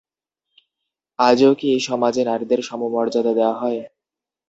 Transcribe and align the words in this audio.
আজও 1.19 1.51
কি 1.55 1.67
এই 1.71 1.81
সমাজে 1.89 2.21
নারীদের 2.25 2.59
সমমর্যাদায় 2.61 3.37
দেখা 3.39 3.55
হয়? 3.61 3.81